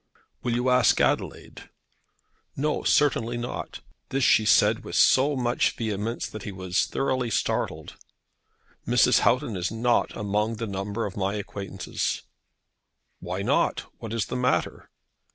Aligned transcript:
"Will 0.41 0.55
you 0.55 0.69
ask 0.71 0.99
Adelaide?" 0.99 1.69
"No; 2.55 2.81
certainly 2.81 3.37
not." 3.37 3.81
This 4.09 4.23
she 4.23 4.45
said 4.47 4.83
with 4.83 4.95
so 4.95 5.35
much 5.35 5.75
vehemence 5.75 6.25
that 6.27 6.41
he 6.41 6.51
was 6.51 6.87
thoroughly 6.87 7.29
startled. 7.29 7.97
"Mrs. 8.87 9.19
Houghton 9.19 9.55
is 9.55 9.69
not 9.69 10.17
among 10.17 10.55
the 10.55 10.65
number 10.65 11.05
of 11.05 11.15
my 11.15 11.35
acquaintances." 11.35 12.23
"Why 13.19 13.43
not? 13.43 13.81
What 13.99 14.11
is 14.11 14.25
the 14.25 14.35
matter?" 14.35 14.89